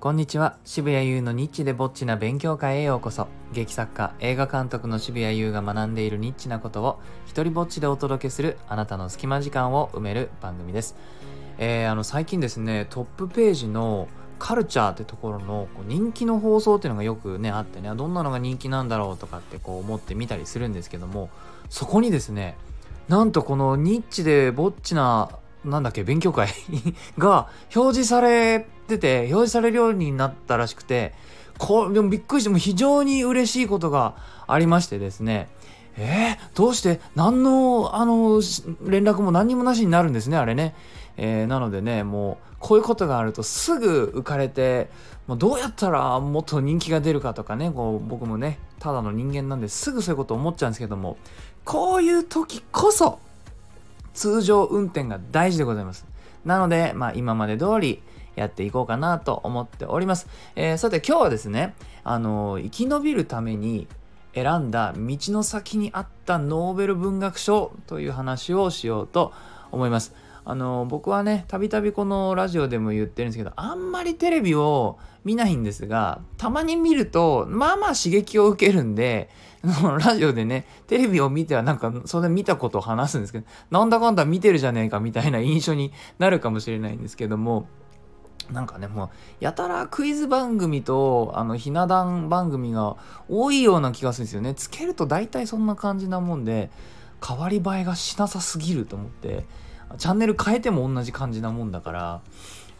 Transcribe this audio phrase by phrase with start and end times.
[0.00, 0.56] こんにちは。
[0.64, 3.28] 渋谷優のニッチでぼっちな勉強会へようこそ。
[3.52, 10.96] 劇作家映画監督の渋谷優が学んでいるニッチなことを一人ぼっちでお届けするあなたの隙間時間を埋める番組です。
[11.58, 14.08] えー、あの最近ですねトップページの
[14.38, 21.28] カルチャーってところの人気の放送っていうのがよくねあってねどんなのが人気なんだろうとかってこう思って見たりするんですけども
[21.68, 22.56] そこにですね
[23.08, 25.28] なんとこのニッチでぼっちな
[25.62, 26.48] なんだっけ勉強会
[27.18, 31.14] が表示されてて表示されるようになったらしくて
[31.58, 35.48] こうでもびっくりしても非常に嬉しいことがありましてですね。
[35.96, 38.40] えー、どうして何のあの
[38.82, 40.74] 連絡も何にもなしになるんですねあれね。
[41.16, 44.88] えー、なのでねもうこういうことがあるとすぐ浮かれて
[45.26, 51.18] もうどうやったらもっと人気が出るかとかねこう僕もねただの人間なんですぐそういうこと思っちゃうんですけども
[51.64, 53.18] こういう時こそ
[54.14, 56.06] 通常運転が大事でございます。
[56.44, 58.02] なので、まあ、今まで通り
[58.36, 63.86] やっていこうかなと思っております、えー、さて今日はですねあの生き延びるために
[64.34, 69.32] 選んだ道の先にあったノーベル文学賞という話をしようと
[69.72, 70.14] 思います。
[70.44, 79.28] あの僕はねたびたびこのラジオでも言ってるんですけどあんまりテレビを見ないんですがたまに見るとまあまあ刺激を受けるんで
[80.02, 87.68] ラジオでねテレビを見てはなんかそれ見たことを話すんですけどなんだかんだ見てるじゃねえかみたいな印象になるかもしれないんですけども
[88.52, 89.08] なんかねもう
[89.40, 92.96] やたらクイズ番組とあのひな壇番組が
[93.28, 96.70] 多いような気がするんですよねつけると大体そんな感じなもんで
[97.26, 99.44] 変わり映えがしなさすぎると思って
[99.98, 102.20] チャンネル変えても同じ感じなもんだから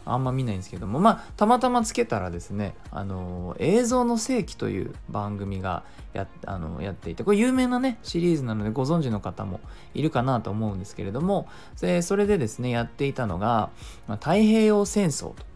[0.05, 5.83] あんま見ないんですけどもまあたまたまつけたらですね「あの映像の世紀」という番組が
[6.13, 9.59] やあのやっていてこれ有名なねシリーズなのでご存知の方も
[9.93, 13.69] いるかなと思うんですけれどもそれでですねやっていたのが
[14.07, 15.50] 「まあ、太平洋戦争」と。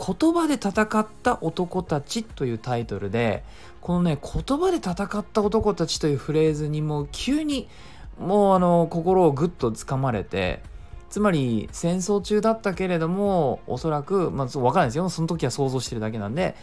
[0.00, 3.44] 言葉で戦った男たちというタイトルで
[3.82, 7.68] このね言葉で戦った男たちというフレーズにもう急に
[8.18, 10.62] もうあの心をぐっとつかまれて
[11.10, 15.08] つまり戦争中だったけれどもおそらくまあ分かんないですよ。
[15.10, 16.54] その時は想像してるだけなんで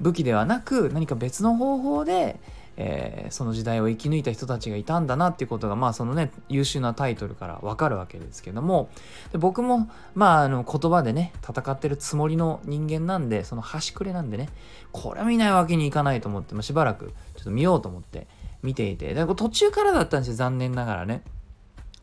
[0.00, 2.38] 武器ではなく何か別の方法で、
[2.76, 8.90] えー、その時代を生き抜いた人たちがいたんだなっていうことがまあそのね優秀なタイトルから分かるわけですけども
[9.32, 14.48] で僕もまああの言葉でね戦ってるつもりの人間なんでその端くれなんでね
[14.92, 18.26] これ見ないわけにいかないと思って、まあ、しばらくちょっと見ようと思って
[18.62, 21.22] 見ていてで途中からだったんですよ残念ながらね。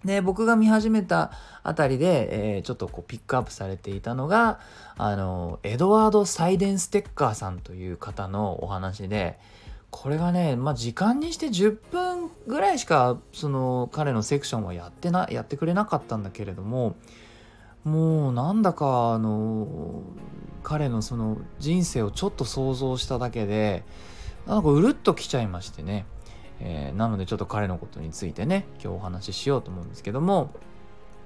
[0.06, 1.32] で僕が見始めた
[1.64, 4.60] あたりで、えー、ちょっとこうピックアップされていたのが
[4.98, 9.40] あのエドワード・サイデンステッカーさんという方のお話で
[9.94, 16.96] これがね、まあ、時間にして10分ぐらいしかその彼のセクションはやってなやってくれなかったんだけれども
[17.84, 20.02] もうなんだかあの
[20.64, 23.84] 彼のその人生をちょっと想像しただけで
[24.48, 26.06] なんかうるっときちゃいましてね。
[26.60, 30.52] えー、なのでちょっと彼のことについてね今日お話ししようと思うんですけども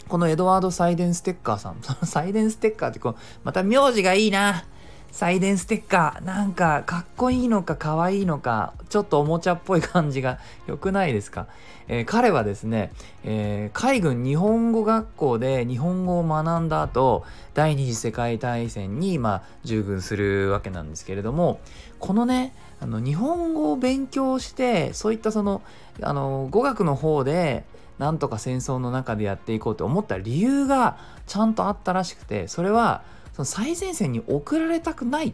[0.08, 1.78] このエドワード・サイデンステッカーさん。
[2.06, 4.66] サイデンステッカーってこうまた名字がいいな。
[5.12, 6.26] サイデンステッカー。
[6.26, 11.48] なんかかっこいいのかかわいいのかちょっとおもちゃっぽい感じが良くないですか、
[11.88, 12.92] えー、彼はですね、
[13.24, 17.24] えー、海軍日本語学校で日本語を学んだ後
[17.54, 21.60] 第二次世界大戦にまあ従軍するわけなんですけれども
[22.00, 25.62] このねあの日本語を勉強してそういったその
[26.02, 27.66] あの語学の方で
[27.98, 33.02] なんとか戦争の中でやっていこうと思った理由がちゃんとあったらしくてそれは
[33.38, 35.32] その最前線に送られたくない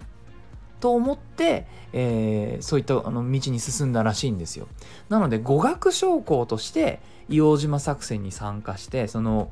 [0.82, 4.68] と思って、えー、そういったあの道に進んだらしいんですよ。
[5.08, 7.00] なので語学将校として
[7.30, 9.52] 硫黄島作戦に参加してその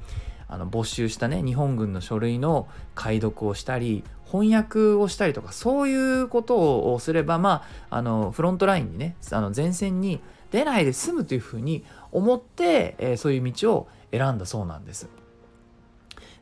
[0.50, 10.20] あの没収したね日本軍の書類の解読をしたり翻訳をしたりとかそういうことをすればまああのフロントラインにねあの前線に
[10.52, 15.08] 出ないで済むというふうに思って、えー、そういう道を選んだそうなんです。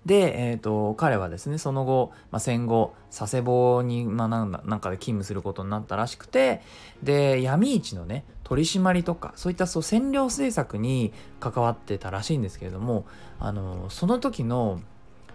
[0.06, 6.62] で、えーと、彼はですねその後、まあ、戦後佐世保に、まあ、なんかで勤務することになったらしくて
[7.04, 13.06] で闇市のね取り締まりとかそういったそう占領政策に関わってたらしいんですけれども
[13.40, 14.82] あのその時の、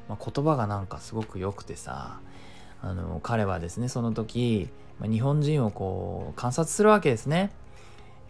[0.09, 2.19] まあ、言葉がなんかすごく良くてさ
[2.83, 4.69] あの彼はですねその時、
[4.99, 7.51] まあ、日本人をこう観察するわけですね。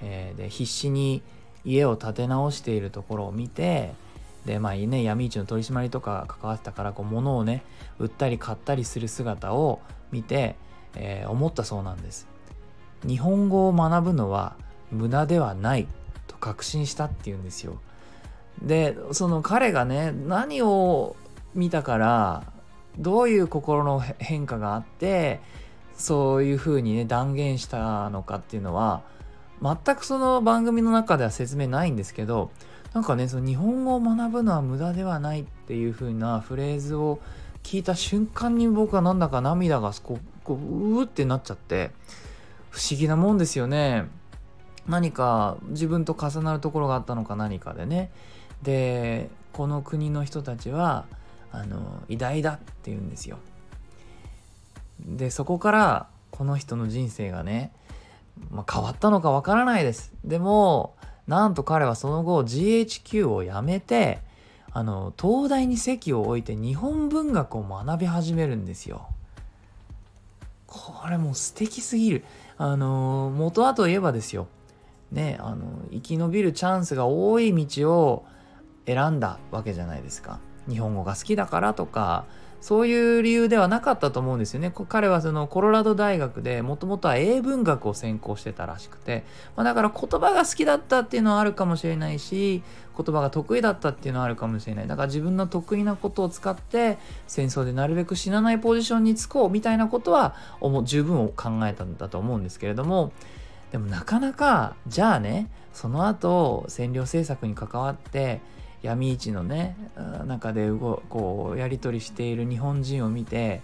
[0.00, 1.22] えー、で必死に
[1.64, 3.94] 家を建て直しているところを見て
[4.44, 7.62] でまあね闇市の取り締まりとか関わってたからこう物をね
[7.98, 9.80] 売ったり買ったりする姿を
[10.12, 10.56] 見て、
[10.94, 12.28] えー、思ったそうなんです。
[13.06, 14.56] 日本語を学ぶのは
[14.90, 15.86] 無駄ではない
[16.26, 17.80] と確信したっていうんですよ。
[18.62, 21.16] でその彼がね何を
[21.54, 22.52] 見たから
[22.98, 25.40] どういう心の変化があって
[25.96, 29.02] そういうふうにね断言したのかっていうのは
[29.62, 32.50] 全くその番組の中では説明ないんですけど
[32.94, 37.18] なんかねその日本語を学ぶのは無駄ではないっていう風なフレーズを
[37.64, 41.90] 聞いた瞬間に僕はなんだか涙がこうこううーってなっちゃって
[42.70, 44.04] 不思議なもんですよね。
[44.86, 48.12] 何か自分と重なるところがあったのか何かでね。
[48.62, 51.06] でこの国の人たちは
[51.50, 53.38] あの偉大だって言うんですよ。
[55.00, 57.72] でそこからこの人の人生がね、
[58.50, 60.12] まあ、変わったのかわからないです。
[60.24, 60.94] でも
[61.26, 64.20] なんと彼はその後 GHQ を辞めて
[64.72, 69.08] あの東大に籍を置いて日本文学を学び始めるんですよ。
[70.66, 72.24] これもう素敵すぎる。
[72.58, 74.48] あの元はといえばですよ。
[75.12, 78.26] ねあの生き延びるチャンスが多い道を
[78.86, 80.40] 選んだわけじゃないですか。
[80.68, 82.24] 日本語が好きだからとか
[82.64, 84.72] そういう理由ではなかったと思うんですよね。
[84.88, 89.22] 彼はそのコロラド大学でもともとは英文学を専攻してたらしくて、
[89.54, 92.62] まあ、だから言葉が好きだったっていうのはあるかもしれないし
[92.96, 96.96] 言葉が得意だったっていうのはあるかもしれないだから自分の得意なことを使って
[97.26, 100.34] 戦争でなるべく死なないポジションにつこうみたいなことは
[100.84, 103.12] 十分考えたんだと思うんですけれども
[103.72, 108.40] でもなかなかじゃあねその後占領政策に関わって
[108.84, 109.76] 闇市のね
[110.26, 113.62] 中でこうやり取りしている日本人を見て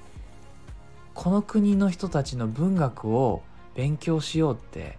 [1.12, 3.42] この国の人たちの文学を
[3.74, 4.96] 勉強しようって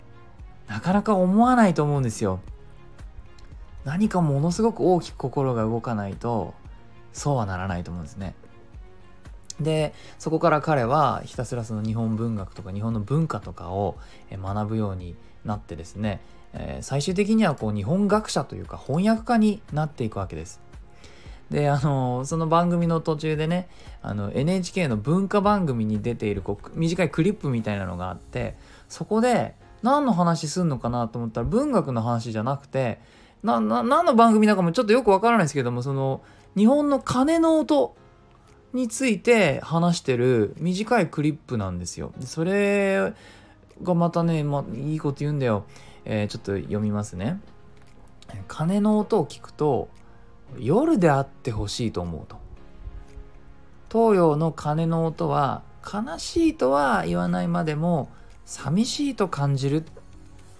[0.67, 2.39] なかなか思わないと思うんですよ。
[3.83, 6.53] 何かものすごく大きく心が動かないと
[7.13, 8.35] そうはならないと思うんですね。
[9.59, 13.97] でそこから彼はひたすらその日本文学とか日本の文化とかを
[14.31, 16.21] 学ぶようになってですね
[16.53, 20.61] えー、最終的にはこう日本学者というか翻訳家になっていくわけです。
[21.49, 23.67] であのその番組の途中でね
[24.01, 28.55] あの NHK の文化番組に出ているこう短いクリップみたいなのがあって
[28.87, 29.53] そこで
[29.83, 32.99] 何の話すんのかなと思ったら文学の話じゃなくて
[33.43, 36.21] 何の番組だかもちょっとよくわからないですけどもその
[36.55, 37.95] 日本の鐘の音
[38.73, 42.13] について話してる短いクリップなんですよ。
[42.21, 43.13] それ
[43.83, 45.65] がまたね、ま、いいこと言うんだよ。
[46.05, 47.39] えー、ちょっと読みますね。
[48.47, 49.89] 鐘の音を聞くと
[50.57, 52.37] 夜であってほしいと思うと。
[53.91, 58.09] 東洋の鐘の音は悲しいとは言わないまでも
[58.45, 59.83] 寂しいと感じるっ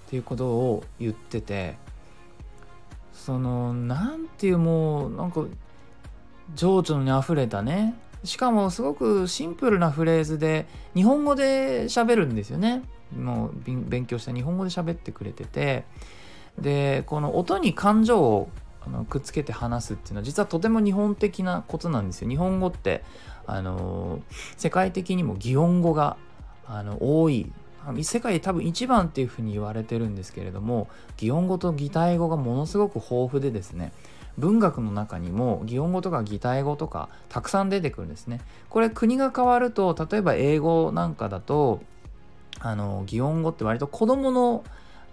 [0.09, 1.77] ていうことを言ってて
[3.13, 5.45] そのなんていうもうなんか
[6.55, 12.83] 情緒にあふれたねしかもすごくシンプルなフレーズで日本語で喋るんですよね。
[13.17, 15.83] もう勉強した日本語で喋ってくれてて
[16.57, 18.49] でこの音に感情を
[18.85, 22.29] あのくっつけて話すっていうのは実はとても日本的なことなんですよ。
[22.29, 23.03] 日本語って
[23.47, 24.21] あの
[24.57, 26.17] 世界的にも擬音語が
[26.65, 27.51] あの多い
[28.03, 33.91] 世界で多分一番っていうふうに言われてるんですけれども擬音語と擬態語がものすごく豊富でですね
[34.37, 38.41] 文学の中にも擬音語とか擬態語とかたくさん出てくるんですね。
[38.69, 41.81] これ国が変わると例えば英語なんかだと
[42.59, 44.63] あの擬音語って割と子供の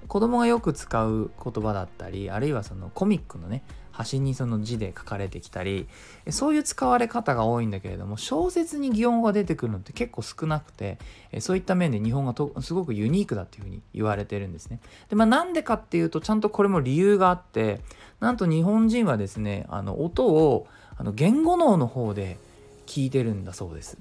[0.06, 3.62] 子供がよく使う言葉だったりあるいはそのコミックのね
[3.98, 5.88] 端にその字で書かれてきたり
[6.30, 10.98] そういう使われ方が多いんだけれども小説に擬音が出てくるのって結構少なくて
[11.40, 14.78] そういった面で日本がとすごくユニークだっていうふうに言われてるんですね。
[15.08, 17.80] でまあなんでかっていうとちゃんとこれも理由があって
[18.20, 22.38] なんと日本人はですねあの音をあの言語脳の方で
[22.86, 23.98] 聞いてるんだそうです。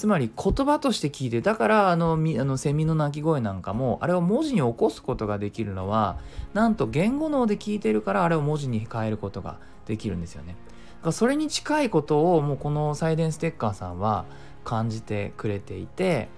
[0.00, 6.16] つまり言葉として聞いてだからあのあのセミの鳴き声なんかもあれを文字に起こすことができるのは
[6.54, 10.52] なんと言語脳で聞いてるからあれを文字に変えることができるんですよね。
[10.52, 14.24] だからそれに近いことをもうこのサイレンステッカーさんは
[14.64, 16.30] 感じてくれていて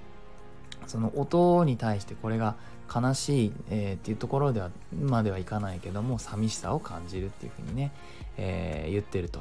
[0.88, 2.56] その音に対してこれが
[2.92, 7.92] 悲しい、えー、っていうところではまではいかないけども寂しさを感じるっていうふうにね、
[8.36, 9.40] えー、言ってると。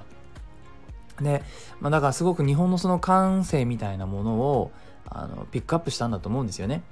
[1.20, 1.44] で、
[1.80, 4.72] まあ、だからすごく日本のその感性みたいなものを
[5.06, 6.84] あのピックアップしたんだと思うんですよね。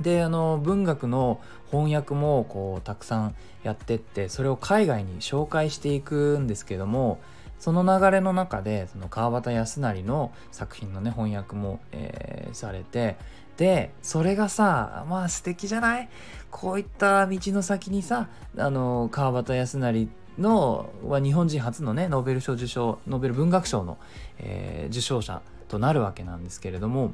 [0.00, 3.34] であの文学の翻訳もこうたくさん
[3.64, 7.18] やってってそれを海外に紹介していくんですけども
[7.58, 13.16] その流れの中でその川端康成の作品のね翻訳も、えー、されて
[13.56, 16.08] でそれがさまあ素敵じゃない？
[16.52, 23.98] こういった道の先にさあの川端康成のは日本人初のねノーベル賞受賞ノーベル文学賞の、
[24.38, 27.12] えー、受賞者となるわけなんですけれども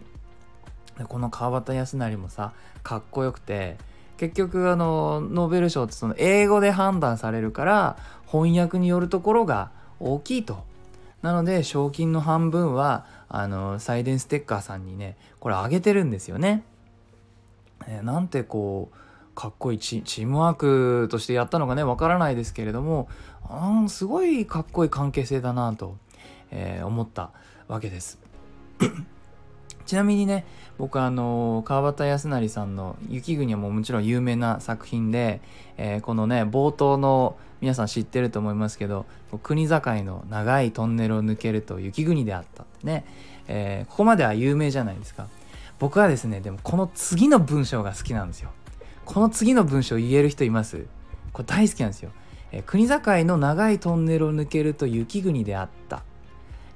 [1.08, 2.52] この川端康成もさ
[2.82, 3.76] かっこよくて
[4.16, 10.64] 結局あのノーベル賞ってその英語で判断されるから翻訳によるところが大きいと。
[11.22, 16.62] なので賞金の半分はあのサイデンステッカーさんにねこれあげてるんですよね。
[17.88, 18.96] えー、なんてこう
[19.34, 23.08] かっこいいチームワークとしてやったのかねわからないですけれども
[23.42, 25.96] あすごいかっこいい関係性だなと、
[26.50, 27.30] えー、思った
[27.68, 28.18] わけです。
[29.86, 30.46] ちなみにね
[30.78, 35.42] 僕あの川端康成さんの「雪国」はもうもちろん有名な作品で、
[35.76, 39.06] えー、このね冒頭の皆さん知ってると思いますけど
[39.42, 43.04] 国境の長いトンネルを抜けると雪国であったってね、
[43.46, 45.28] えー、ここまでは有名じゃないですか。
[45.78, 48.50] 僕はですねでもこの次の文章が好きなんですよ。
[49.04, 50.86] この次の文章言える人います？
[51.32, 52.10] これ大好きなんですよ、
[52.52, 56.02] えー、国境の長いトンネルを抜けると雪国であった。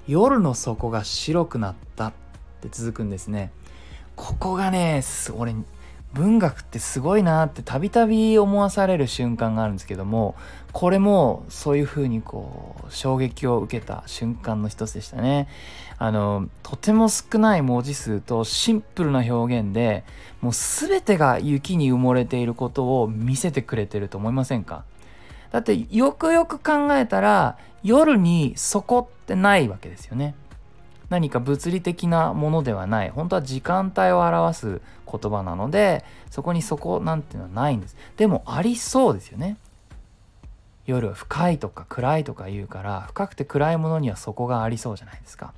[0.06, 2.12] 夜の底が白くなったっ
[2.62, 3.52] て続くんですね。
[4.16, 5.02] ここがね
[5.36, 5.54] 俺
[6.14, 10.34] 文学ってすごいなってたびたび思わされる瞬間があるんですけども
[10.72, 15.48] これもそういう風にこう衝撃を受けた瞬間の一つでしたね。
[15.98, 20.04] あのとても少ない文字数とシンプルな表現で
[20.40, 24.84] もう全てが雪に埋もれていることを見せてくれてると思いませんか？
[25.50, 30.34] だってよくよく考えたら夜に底ってないわけですよね。
[31.08, 33.10] 何か物理的なものではない。
[33.10, 39.56] 本当は時間帯を表す言葉なのでそこにそこなんていうのはないんですでもありそうですよね
[40.86, 45.52] 夜は深いとか暗いとか言うから深くて暗いものにはそこがありそうじゃないですか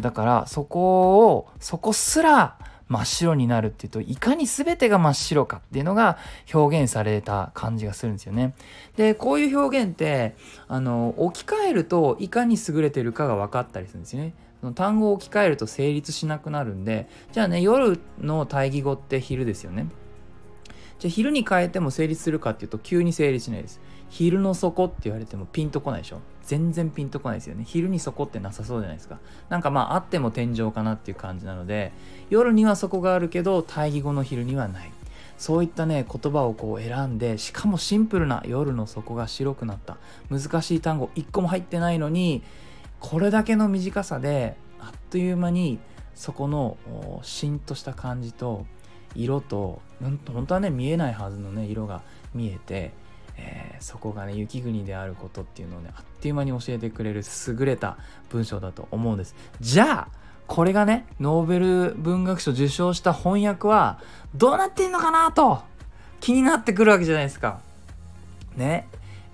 [0.00, 2.56] だからそこをそこすら
[2.90, 6.18] 真っ白になるっていうといかに全てが真っ白かっていうのが
[6.52, 8.52] 表現された感じがするんですよね。
[8.96, 10.34] でこういう表現って
[10.66, 14.34] あの置き換えるといかに優れてるかが分かったりするんですよね。
[14.60, 19.86] その単語を置き換えると成立しなくなるんでじゃあね夜の対義語って昼ですよね。
[20.98, 23.80] じゃあ昼に変えても成立するかっていうと急に成立しないです。
[24.10, 26.20] 昼の底って言われてもピンとこないでしょ。
[26.42, 27.64] 全然ピンとこないですよね。
[27.64, 29.18] 昼に底ってなさそうじゃないですか。
[29.48, 31.92] なんかまああっても天井かなっていう感じなので
[32.28, 34.92] 夜には底があるけど対義語の昼にはない。
[35.38, 39.96] そういったね言葉をこう選んでしかもシンプルな夜の底が白くなった。
[40.28, 42.42] 難しい単語1個も入ってないのに
[43.00, 45.78] これだけの短さであっという間に
[46.14, 46.76] そこの
[47.22, 48.66] しんとした感じと
[49.14, 52.02] 色と本当はね見えないはずのね色が
[52.34, 52.92] 見えて、
[53.36, 57.96] えー、そこがね雪国であることっていうのをねあっという間に教えてくれる優れた
[58.28, 59.34] 文章だと思うんです。
[59.60, 64.00] じゃあこれがねノーベル文学賞受賞した翻訳は
[64.34, 65.62] どうなってんのかなと
[66.20, 67.60] 気になってくるわけじゃないですか。
[68.56, 68.88] ね。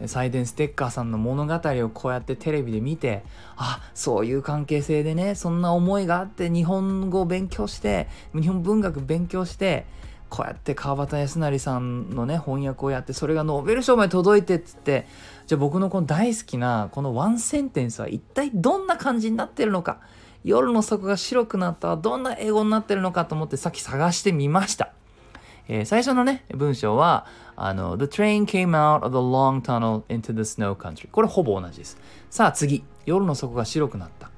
[0.05, 3.23] サイデンステッカーさんの物語をこうやってテレビで見て
[3.57, 9.87] あそういう関係性でねそんな思いがあって日本語を勉強して日本文学勉強して
[10.29, 15.07] こうやって川端康成さんのね翻訳をやってそれがノーベル賞まで届いてっつって
[15.47, 20.01] じゃあ僕のこの大好きなこのワンセンテンスは一体どんな感じになってるのか
[20.45, 24.96] 夜の底が白くなったはどんな英語になってるのかと思ってさっき探してみました。
[25.69, 31.09] えー、最初のね、文章は、あの、The train came out of the long tunnel into the snow country.
[31.11, 31.99] これほぼ同じです。
[32.31, 34.31] さあ次、夜の底が白くなった。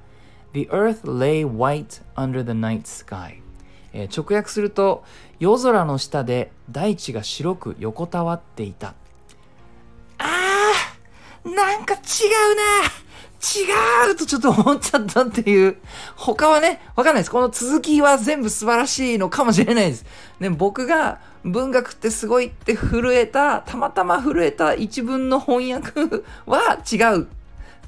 [0.53, 3.41] The earth lay white under the night sky.
[3.93, 5.03] えー、直訳すると、
[5.39, 8.95] 夜空の下で大地が白く横たわっていた。
[10.17, 13.08] あーなんか違うな
[13.41, 15.77] 違うとちょっと思っちゃったっていう。
[16.15, 17.31] 他はね、わかんないです。
[17.31, 20.05] この続きは全部素晴らしいのかもしれないです。
[20.39, 27.27] ね、僕が文学ってすごいって震えた、たまたま震えた一文の翻訳は違う。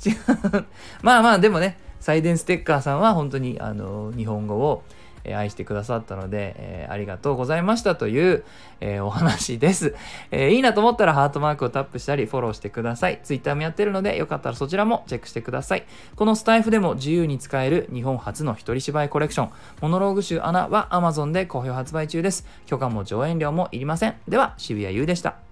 [0.03, 0.65] 違う。
[1.01, 4.83] まあまあ、でもね、サイデンステッカーさんは本当にあの日本語を
[5.23, 8.43] え愛してくださったので、え、ありがとうございましたという、
[8.79, 9.95] え、お話です、
[10.31, 13.19] え、いいなと思ったらハートマークをタップしたりフォローしてください。
[13.23, 15.83] Twitter もやってるので、よかったらそちらもチェックしてください。
[16.15, 19.49] このスタイフでも自由に使える日本初の一人芝居コレクション、
[19.81, 22.45] モノローグ集アナは Amazon で好評発売中です。
[22.65, 24.15] 許可も上演料もいりません。
[24.27, 25.50] では、渋谷優でした。